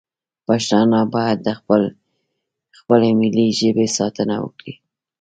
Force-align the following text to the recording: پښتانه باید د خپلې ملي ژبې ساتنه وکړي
پښتانه 0.47 0.99
باید 1.15 1.37
د 1.47 1.49
خپلې 2.79 3.09
ملي 3.19 3.47
ژبې 3.59 3.87
ساتنه 3.97 4.35
وکړي 4.45 4.73